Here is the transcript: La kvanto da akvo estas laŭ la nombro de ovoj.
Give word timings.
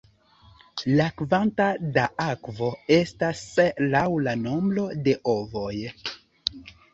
La 0.99 1.03
kvanto 1.21 1.67
da 1.97 2.05
akvo 2.25 2.69
estas 2.95 3.43
laŭ 3.93 4.03
la 4.29 4.35
nombro 4.47 4.87
de 5.09 5.15
ovoj. 5.35 5.77